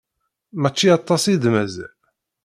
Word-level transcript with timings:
Mačči 0.61 0.87
aṭas 0.97 1.23
i 1.33 1.35
d-mazal. 1.41 1.93